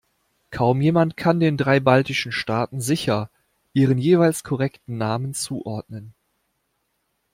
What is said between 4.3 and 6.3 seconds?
korrekten Namen zuordnen.